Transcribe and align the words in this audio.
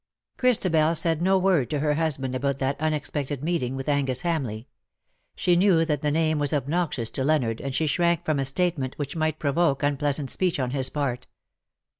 Christabel 0.37 0.95
said 0.95 1.21
no 1.21 1.37
word 1.37 1.69
to 1.69 1.77
her 1.77 1.93
husband 1.93 2.33
about 2.33 2.57
that 2.57 2.75
unexpected 2.81 3.43
meeting 3.43 3.75
with 3.75 3.87
Angus 3.87 4.21
Hamleigh. 4.23 4.65
She 5.35 5.55
knew 5.55 5.85
that 5.85 6.01
the 6.01 6.09
name 6.09 6.39
was 6.39 6.55
obnoxious 6.55 7.11
to 7.11 7.23
Leonard, 7.23 7.61
and 7.61 7.75
she 7.75 7.85
shrank 7.85 8.25
from 8.25 8.39
a 8.39 8.45
statement 8.45 8.97
which 8.97 9.15
might 9.15 9.37
pro 9.37 9.53
voke 9.53 9.83
unpleasant 9.87 10.31
speech 10.31 10.59
on 10.59 10.71
his 10.71 10.89
part. 10.89 11.27